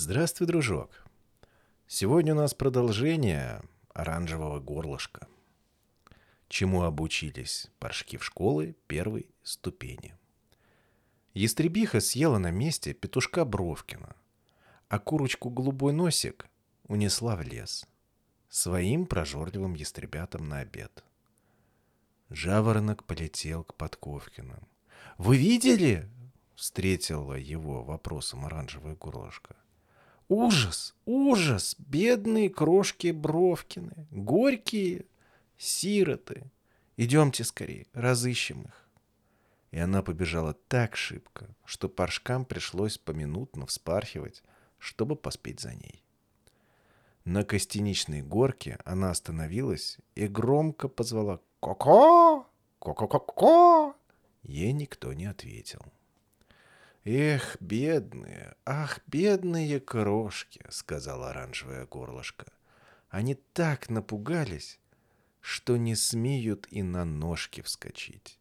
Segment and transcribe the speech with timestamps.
[0.00, 1.04] Здравствуй, дружок.
[1.88, 3.60] Сегодня у нас продолжение
[3.92, 5.26] оранжевого горлышка.
[6.46, 10.14] Чему обучились паршки в школы первой ступени.
[11.34, 14.14] Ястребиха съела на месте петушка Бровкина,
[14.88, 16.46] а курочку голубой носик
[16.84, 17.84] унесла в лес.
[18.48, 21.02] Своим прожорливым ястребятам на обед.
[22.30, 24.68] Жаворонок полетел к Подковкиным.
[25.16, 26.08] «Вы видели?»—
[26.54, 29.56] встретила его вопросом оранжевое горлышко.
[30.28, 35.06] Ужас, ужас, бедные крошки Бровкины, горькие
[35.56, 36.50] сироты.
[36.98, 38.88] Идемте скорее, разыщем их.
[39.70, 44.42] И она побежала так шибко, что паршкам пришлось поминутно вспархивать,
[44.78, 46.02] чтобы поспеть за ней.
[47.24, 52.46] На костяничной горке она остановилась и громко позвала «Ко-ко!
[52.78, 53.94] Ко-ко-ко-ко!»
[54.42, 55.80] Ей никто не ответил.
[57.04, 62.46] «Эх, бедные, ах, бедные крошки!»— сказала оранжевое горлышко.
[63.08, 64.78] «Они так напугались,
[65.40, 68.38] что не смеют и на ножки вскочить».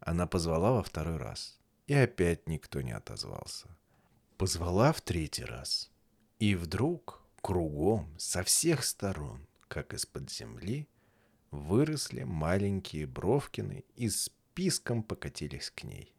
[0.00, 3.68] Она позвала во второй раз, и опять никто не отозвался.
[4.36, 5.90] Позвала в третий раз,
[6.38, 10.88] и вдруг кругом, со всех сторон, как из-под земли,
[11.50, 16.14] выросли маленькие Бровкины и списком покатились к ней.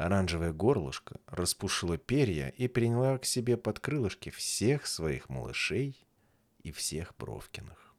[0.00, 6.06] Оранжевое горлышко распушило перья и приняла к себе под крылышки всех своих малышей
[6.62, 7.94] и всех Бровкиных.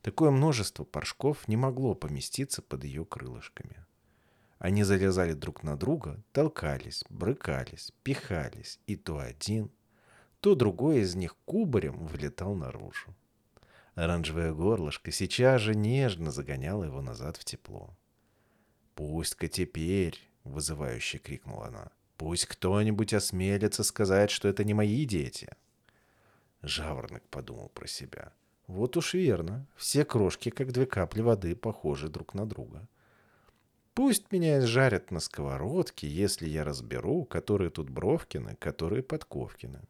[0.00, 3.84] Такое множество паршков не могло поместиться под ее крылышками.
[4.58, 9.70] Они залезали друг на друга, толкались, брыкались, пихались, и то один,
[10.40, 13.14] то другой из них кубарем вылетал наружу.
[13.94, 17.94] Оранжевое горлышко сейчас же нежно загоняло его назад в тепло.
[18.94, 20.18] «Пусть-ка теперь—
[20.50, 21.90] вызывающе крикнула она.
[22.16, 25.48] «Пусть кто-нибудь осмелится сказать, что это не мои дети!»
[26.62, 28.32] Жаворонок подумал про себя.
[28.66, 29.66] «Вот уж верно.
[29.76, 32.86] Все крошки, как две капли воды, похожи друг на друга.
[33.94, 39.80] Пусть меня жарят на сковородке, если я разберу, которые тут Бровкины, которые Подковкины.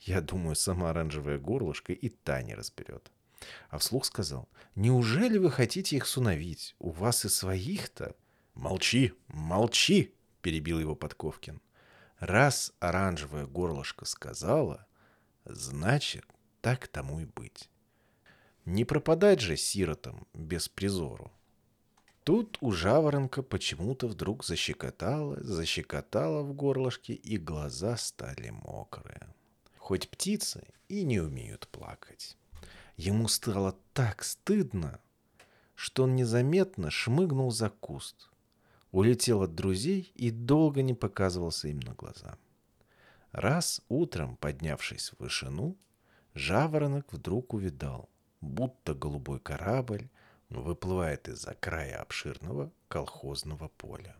[0.00, 3.10] Я думаю, сама оранжевая горлышко и та не разберет.
[3.68, 6.74] А вслух сказал, неужели вы хотите их суновить?
[6.78, 8.14] У вас и своих-то
[8.54, 11.60] «Молчи, молчи!»— перебил его Подковкин.
[12.18, 14.86] «Раз оранжевое горлышко сказала,
[15.44, 16.24] значит,
[16.60, 17.68] так тому и быть.
[18.64, 21.32] Не пропадать же сиротам без призору».
[22.22, 29.34] Тут у жаворонка почему-то вдруг защекотало, защекотало в горлышке, и глаза стали мокрые.
[29.76, 32.38] Хоть птицы и не умеют плакать.
[32.96, 35.00] Ему стало так стыдно,
[35.74, 38.30] что он незаметно шмыгнул за куст
[38.94, 42.38] улетел от друзей и долго не показывался им на глаза.
[43.32, 45.76] Раз утром, поднявшись в вышину,
[46.34, 48.08] жаворонок вдруг увидал,
[48.40, 50.08] будто голубой корабль
[50.48, 54.16] выплывает из-за края обширного колхозного поля.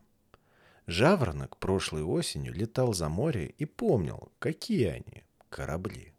[0.87, 6.13] Жаворонок прошлой осенью летал за море и помнил, какие они корабли.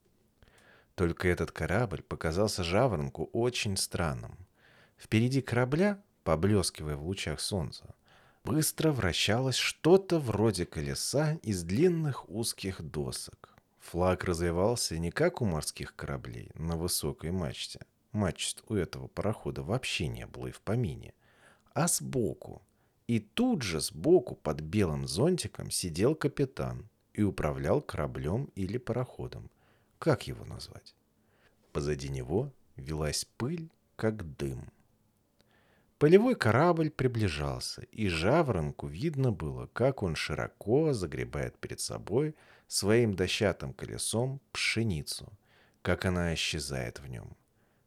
[0.95, 4.39] Только этот корабль показался жаворонку очень странным.
[4.97, 7.95] Впереди корабля, поблескивая в лучах солнца,
[8.47, 13.57] быстро вращалось что-то вроде колеса из длинных узких досок.
[13.81, 17.81] Флаг развивался не как у морских кораблей на высокой мачте.
[18.13, 21.13] Мачт у этого парохода вообще не было и в помине.
[21.75, 22.63] А сбоку.
[23.09, 29.51] И тут же сбоку под белым зонтиком сидел капитан и управлял кораблем или пароходом.
[29.99, 30.95] Как его назвать?
[31.73, 34.71] Позади него велась пыль, как дым.
[35.99, 42.35] Полевой корабль приближался, и жаворонку видно было, как он широко загребает перед собой
[42.67, 45.33] своим дощатым колесом пшеницу,
[45.81, 47.35] как она исчезает в нем,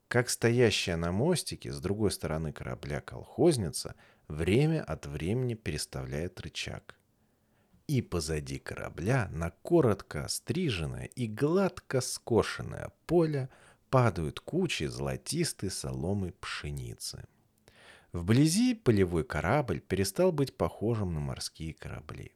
[0.08, 3.94] как стоящая на мостике с другой стороны корабля колхозница
[4.28, 6.96] время от времени переставляет рычаг.
[7.86, 13.50] И позади корабля на коротко стриженное и гладко скошенное поле
[13.92, 17.28] падают кучи золотистой соломы пшеницы.
[18.12, 22.34] Вблизи полевой корабль перестал быть похожим на морские корабли.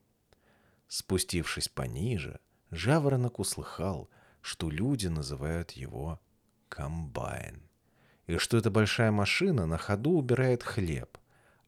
[0.87, 2.39] Спустившись пониже,
[2.69, 4.09] Жаворонок услыхал,
[4.41, 6.19] что люди называют его
[6.69, 7.63] комбайн,
[8.27, 11.17] и что эта большая машина на ходу убирает хлеб,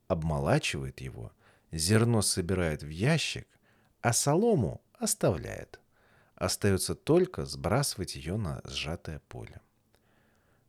[0.07, 1.31] обмолачивает его,
[1.71, 3.47] зерно собирает в ящик,
[4.01, 5.79] а солому оставляет.
[6.35, 9.61] Остается только сбрасывать ее на сжатое поле.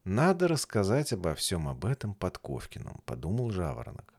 [0.06, 4.14] Надо рассказать обо всем об этом Подковкиным, подумал Жаворонок.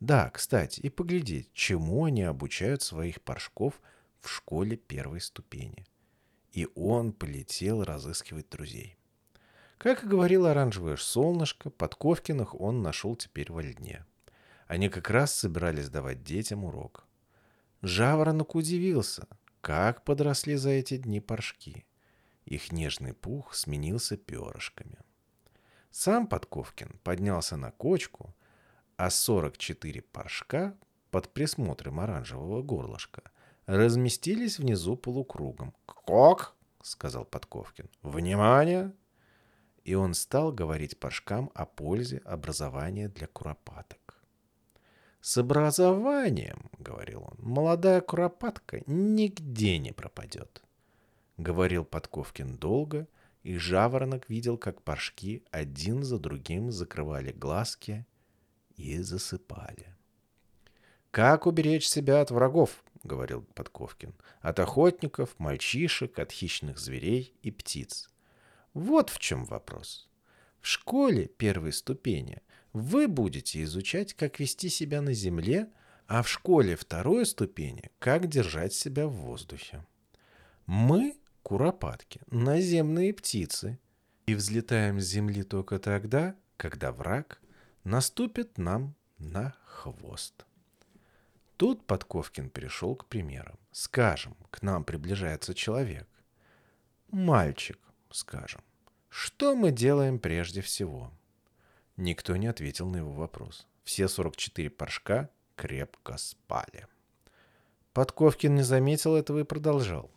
[0.00, 3.80] Да, кстати, и поглядеть, чему они обучают своих паршков
[4.20, 5.86] в школе первой ступени.
[6.50, 8.98] и он полетел разыскивать друзей.
[9.78, 14.04] Как и говорил оранжевое солнышко, Подковкиных он нашел теперь во льне.
[14.66, 17.06] Они как раз собирались давать детям урок.
[17.82, 19.28] Жаворонок удивился,
[19.60, 21.86] как подросли за эти дни паршки.
[22.46, 24.98] Их нежный пух сменился перышками.
[25.90, 28.34] Сам Подковкин поднялся на кочку,
[28.96, 30.76] а 44 паршка
[31.10, 33.22] под присмотром оранжевого горлышка
[33.66, 35.74] разместились внизу полукругом.
[35.86, 37.88] «Кок!»— сказал Подковкин.
[38.02, 38.92] «Внимание!»
[39.84, 44.22] И он стал говорить паршкам о пользе образования для куропаток.
[45.20, 50.62] «С образованием,— говорил он,— молодая куропатка нигде не пропадет.
[51.36, 53.06] Говорил Подковкин долго,
[53.42, 58.06] и жаворонок видел, как паршки один за другим закрывали глазки
[58.76, 59.96] и засыпали.
[61.10, 64.14] «Как уберечь себя от врагов?»— говорил Подковкин.
[64.40, 68.10] «От охотников, мальчишек, от хищных зверей и птиц.
[68.74, 70.08] Вот в чем вопрос.
[70.60, 72.42] В школе первой ступени
[72.72, 75.68] вы будете изучать, как вести себя на земле,
[76.06, 79.84] а в школе второй ступени— как держать себя в воздухе.
[80.66, 83.78] Мы куропатки, наземные птицы,
[84.26, 87.40] и взлетаем с земли только тогда, когда враг
[87.84, 90.46] наступит нам на хвост.
[91.56, 93.58] Тут Подковкин перешел к примерам.
[93.72, 96.08] Скажем, к нам приближается человек.
[97.10, 97.78] Мальчик,
[98.10, 98.62] скажем.
[99.08, 101.12] Что мы делаем прежде всего?
[101.96, 103.66] Никто не ответил на его вопрос.
[103.84, 106.86] Все 44 паршка крепко спали.
[107.92, 110.10] Подковкин не заметил этого и продолжал.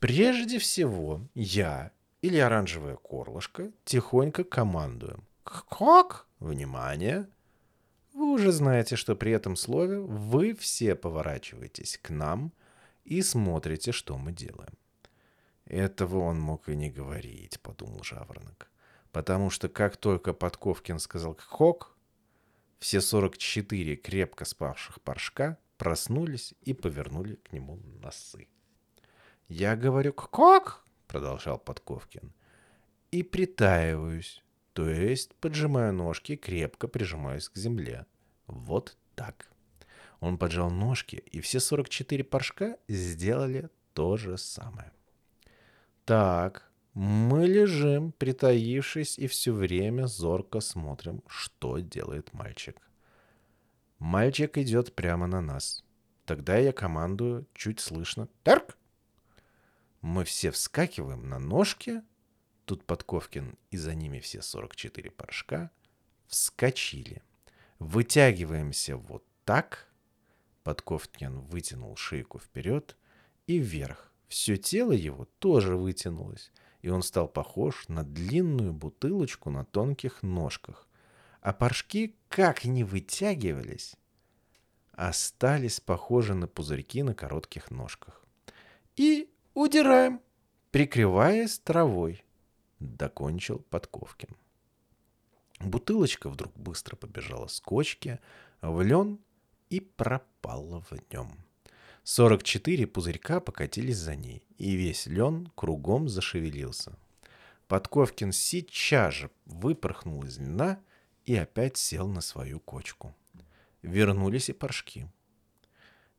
[0.00, 5.26] Прежде всего, я или оранжевое корлышко тихонько командуем.
[5.44, 6.26] Как?
[6.38, 7.28] Внимание!
[8.12, 12.52] Вы уже знаете, что при этом слове вы все поворачиваетесь к нам
[13.04, 14.74] и смотрите, что мы делаем.
[15.66, 18.70] Этого он мог и не говорить, подумал Жаворонок.
[19.12, 21.96] Потому что как только Подковкин сказал «хок»,
[22.78, 28.48] все 44 крепко спавших паршка проснулись и повернули к нему носы.
[29.48, 32.32] Я говорю «как?»— продолжал Подковкин.
[33.12, 38.06] И притаиваюсь, то есть поджимаю ножки крепко прижимаюсь к земле.
[38.46, 39.48] Вот так.
[40.20, 44.92] Он поджал ножки, и все 44 паршка сделали то же самое.
[46.04, 52.80] Так, мы лежим, притаившись, и все время зорко смотрим, что делает мальчик.
[53.98, 55.84] Мальчик идет прямо на нас.
[56.24, 58.28] Тогда я командую, чуть слышно.
[58.42, 58.76] Тарк!
[60.00, 62.02] Мы все вскакиваем на ножки.
[62.64, 65.70] Тут Подковкин и за ними все 44 паршка
[66.26, 67.22] вскочили.
[67.78, 69.88] Вытягиваемся вот так.
[70.64, 72.96] Подковкин вытянул шейку вперед
[73.46, 74.12] и вверх.
[74.28, 76.50] Все тело его тоже вытянулось,
[76.82, 80.88] и он стал похож на длинную бутылочку на тонких ножках.
[81.40, 83.94] А паршки, как не вытягивались,
[84.92, 88.24] остались похожи на пузырьки на коротких ножках.
[88.96, 90.20] И Удираем,
[90.70, 92.22] прикрываясь травой,
[92.78, 94.36] докончил Подковкин.
[95.60, 98.20] Бутылочка вдруг быстро побежала с кочки
[98.60, 99.18] в лен
[99.70, 101.32] и пропала в нем.
[102.04, 106.98] 44 пузырька покатились за ней, и весь лен кругом зашевелился.
[107.66, 110.82] Подковкин сейчас же выпорхнул из льна
[111.24, 113.16] и опять сел на свою кочку.
[113.80, 115.10] Вернулись и паршки.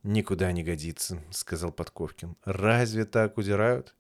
[0.04, 2.36] «Никуда не годится»,— сказал Подковкин.
[2.44, 3.96] «Разве так удирают?»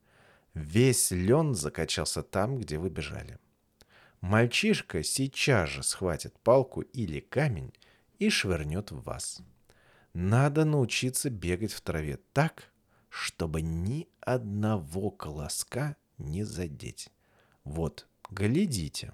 [0.58, 3.38] Весь лен закачался там, где вы бежали.
[4.22, 7.72] Мальчишка сейчас же схватит палку или камень
[8.18, 9.42] и швырнет в вас.
[10.14, 12.72] Надо научиться бегать в траве так,
[13.10, 17.10] чтобы ни одного колоска не задеть.
[17.64, 19.14] Вот, глядите.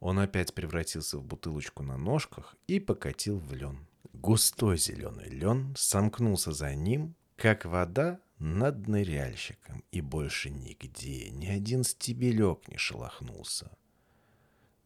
[0.00, 3.86] Он опять превратился в бутылочку на ножках и покатил в лен.
[4.12, 11.84] Густой зеленый лен сомкнулся за ним, как вода над ныряльщиком, и больше нигде ни один
[11.84, 13.70] стебелек не шелохнулся.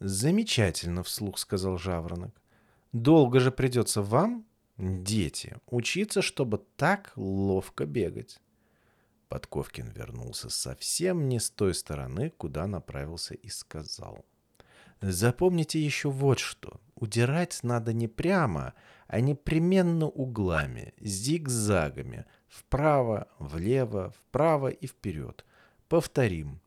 [0.00, 2.40] «Замечательно»,— вслух сказал Жаворонок.
[2.92, 4.44] «Долго же придется вам,
[4.76, 8.40] дети, учиться, чтобы так ловко бегать».
[9.28, 14.24] Подковкин вернулся совсем не с той стороны, куда направился и сказал.
[15.10, 16.80] «Запомните еще вот что.
[16.94, 18.72] Удирать надо не прямо,
[19.06, 25.44] а непременно углами, зигзагами, вправо, влево, вправо и вперед.
[25.88, 26.58] Повторим.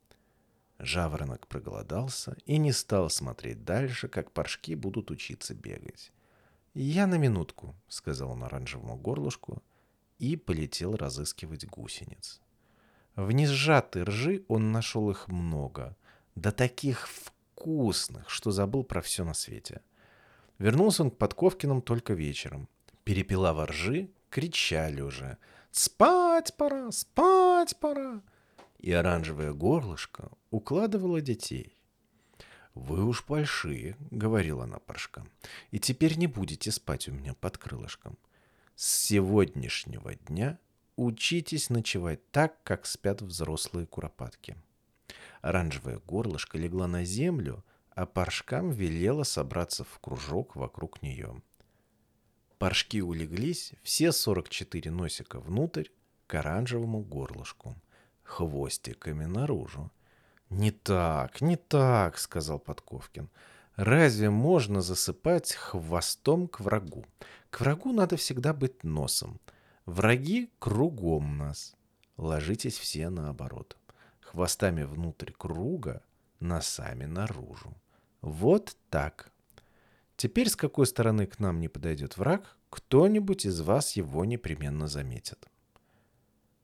[0.77, 6.11] Жаворонок проголодался и не стал смотреть дальше, как паршки будут учиться бегать.
[6.75, 9.63] «Я на минутку»,— сказал он оранжевому горлышку
[10.19, 12.39] и полетел разыскивать гусениц.
[13.15, 15.97] В несжатой ржи он нашел их много,
[16.35, 17.07] да таких
[17.57, 19.81] вкусных, что забыл про все на свете.
[20.59, 22.69] Вернулся он к Подковкиным только вечером.
[23.03, 25.37] Перепела воржи, кричали уже
[25.71, 26.91] «Спать пора!
[26.91, 28.21] Спать пора!»
[28.77, 31.73] И оранжевое горлышко укладывало детей.
[32.73, 35.29] «Вы уж большие»,— говорила она паршкам,—
[35.71, 38.17] «и теперь не будете спать у меня под крылышком.
[38.75, 40.59] С сегодняшнего дня
[40.95, 44.55] учитесь ночевать так, как спят взрослые куропатки».
[45.41, 51.41] Оранжевое горлышко легла на землю, а паршкам велела собраться в кружок вокруг нее.
[52.57, 55.89] Паршки улеглись, все 44 носика внутрь,
[56.27, 57.75] к оранжевому горлышку,
[58.23, 59.91] хвостиками наружу.
[60.49, 63.29] «Не так, не так»,— сказал Подковкин.
[63.75, 67.05] «Разве можно засыпать хвостом к врагу?
[67.49, 69.39] К врагу надо всегда быть носом.
[69.85, 71.75] Враги кругом нас.
[72.17, 73.77] Ложитесь все наоборот.
[74.31, 76.03] Хвостами внутрь круга,
[76.39, 77.75] носами наружу.
[78.21, 79.31] Вот так.
[80.15, 85.47] Теперь с какой стороны к нам не подойдет враг, кто-нибудь из вас его непременно заметит».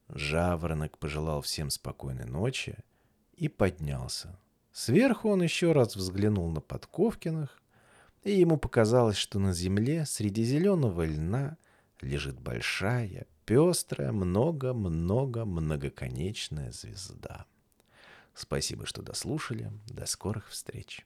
[0.10, 2.77] Жаворонок пожелал всем спокойной ночи—
[3.36, 4.39] и поднялся.
[4.72, 7.62] Сверху он еще раз взглянул на Подковкиных,
[8.24, 11.58] и ему показалось, что на земле среди зеленого льна
[12.01, 17.46] лежит большая, пестрая, много-много многоконечная звезда.
[18.34, 19.72] Спасибо, что дослушали.
[19.88, 21.06] До скорых встреч.